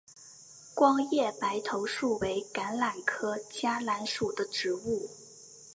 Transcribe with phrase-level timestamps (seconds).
[0.73, 5.07] 光叶白头树为橄榄科嘉榄属的植物。